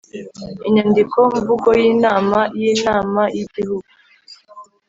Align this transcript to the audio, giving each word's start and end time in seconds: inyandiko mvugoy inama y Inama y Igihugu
inyandiko 0.67 1.17
mvugoy 1.37 1.81
inama 1.93 2.39
y 2.59 2.61
Inama 2.73 3.21
y 3.35 3.37
Igihugu 3.45 3.89